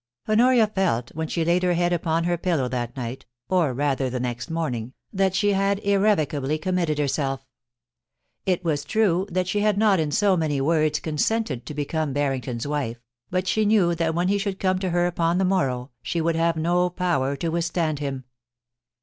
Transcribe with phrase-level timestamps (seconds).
[0.27, 4.19] HoxORiA felt, when she laid her head upon her pillow that night, or rather the
[4.19, 7.45] next morning, that she had irrevocably committed herself.
[8.47, 12.65] It was true that she had not in so many words consented to become Barrington's
[12.65, 12.97] wife,
[13.29, 16.35] but she knew that when he should come to her upon the morrow she would
[16.35, 18.23] have no power to withstand him.